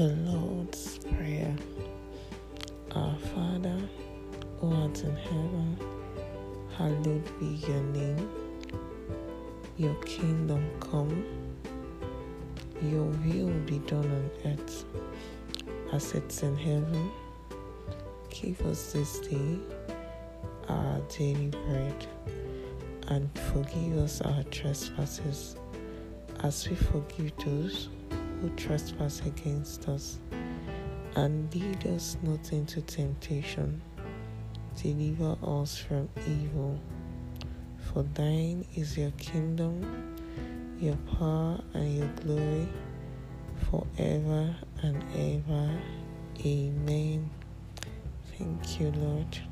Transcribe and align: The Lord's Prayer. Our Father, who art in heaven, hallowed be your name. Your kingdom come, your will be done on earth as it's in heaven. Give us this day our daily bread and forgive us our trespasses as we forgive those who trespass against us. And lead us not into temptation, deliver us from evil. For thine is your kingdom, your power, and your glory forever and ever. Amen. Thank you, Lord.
The 0.00 0.16
Lord's 0.32 0.96
Prayer. 0.96 1.54
Our 2.92 3.14
Father, 3.34 3.78
who 4.58 4.74
art 4.74 4.98
in 5.04 5.14
heaven, 5.14 5.76
hallowed 6.74 7.38
be 7.38 7.60
your 7.68 7.82
name. 7.82 8.30
Your 9.76 9.94
kingdom 9.96 10.64
come, 10.80 11.26
your 12.80 13.04
will 13.04 13.52
be 13.66 13.78
done 13.80 14.06
on 14.06 14.52
earth 14.52 14.86
as 15.92 16.14
it's 16.14 16.42
in 16.44 16.56
heaven. 16.56 17.10
Give 18.30 18.58
us 18.62 18.94
this 18.94 19.18
day 19.18 19.58
our 20.70 20.98
daily 21.10 21.48
bread 21.48 22.06
and 23.08 23.28
forgive 23.52 23.98
us 23.98 24.22
our 24.22 24.44
trespasses 24.44 25.56
as 26.42 26.66
we 26.70 26.74
forgive 26.74 27.36
those 27.44 27.90
who 28.40 28.48
trespass 28.50 29.20
against 29.26 29.88
us. 29.88 30.18
And 31.16 31.52
lead 31.54 31.86
us 31.88 32.16
not 32.22 32.52
into 32.52 32.80
temptation, 32.82 33.82
deliver 34.80 35.36
us 35.42 35.76
from 35.76 36.08
evil. 36.26 36.78
For 37.78 38.04
thine 38.14 38.64
is 38.76 38.96
your 38.96 39.10
kingdom, 39.12 40.16
your 40.78 40.96
power, 41.18 41.60
and 41.74 41.98
your 41.98 42.08
glory 42.24 42.68
forever 43.70 44.54
and 44.82 45.02
ever. 45.16 45.80
Amen. 46.44 47.28
Thank 48.38 48.80
you, 48.80 48.92
Lord. 48.92 49.49